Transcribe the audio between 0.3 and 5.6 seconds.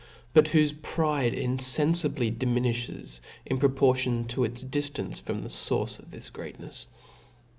t)ut whofe pride infenlibly diminishes in proportion 10 its diftance from the